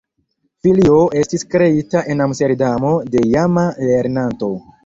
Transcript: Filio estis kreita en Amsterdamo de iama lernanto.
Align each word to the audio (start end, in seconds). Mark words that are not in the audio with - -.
Filio 0.63 0.95
estis 1.19 1.45
kreita 1.51 2.03
en 2.15 2.25
Amsterdamo 2.27 2.97
de 3.17 3.25
iama 3.35 3.71
lernanto. 3.87 4.55